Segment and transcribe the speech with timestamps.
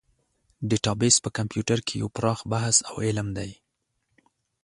[0.69, 3.51] ډیټابیس په کمپیوټر کې یو پراخ بحث او علم دی.